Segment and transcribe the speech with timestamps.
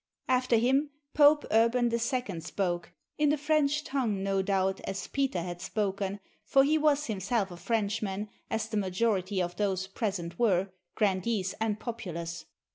[0.27, 0.89] After him.
[1.13, 6.63] Pope Urban II spoke, in the French tongue, no doubt, as Peter had spoken, for
[6.63, 12.45] he was himself a Frenchman, as the majority of those present were, grandees and populace.